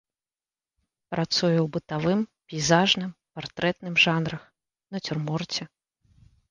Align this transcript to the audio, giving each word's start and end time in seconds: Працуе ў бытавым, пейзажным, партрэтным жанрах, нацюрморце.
Працуе 1.15 1.59
ў 1.59 1.67
бытавым, 1.75 2.19
пейзажным, 2.55 3.11
партрэтным 3.41 3.93
жанрах, 4.09 4.41
нацюрморце. 4.97 5.63